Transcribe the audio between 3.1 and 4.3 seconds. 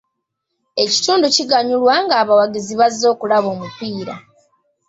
okulaba omupiira.